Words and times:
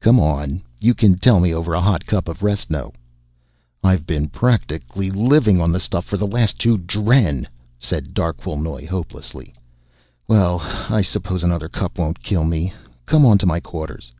"Come 0.00 0.18
on, 0.18 0.62
you 0.80 0.94
can 0.94 1.18
tell 1.18 1.40
me 1.40 1.52
over 1.52 1.74
a 1.74 1.80
hot 1.82 2.06
cup 2.06 2.26
of 2.26 2.40
restno." 2.42 2.94
"I've 3.82 4.06
been 4.06 4.30
practically 4.30 5.10
living 5.10 5.60
on 5.60 5.72
the 5.72 5.78
stuff 5.78 6.06
for 6.06 6.16
the 6.16 6.26
last 6.26 6.58
two 6.58 6.78
dren," 6.78 7.46
said 7.78 8.14
Darquelnoy 8.14 8.86
hopelessly. 8.88 9.52
"Well, 10.26 10.60
I 10.88 11.02
suppose 11.02 11.44
another 11.44 11.68
cup 11.68 11.98
won't 11.98 12.22
kill 12.22 12.44
me. 12.44 12.72
Come 13.04 13.26
on 13.26 13.36
to 13.36 13.44
my 13.44 13.60
quarters." 13.60 14.14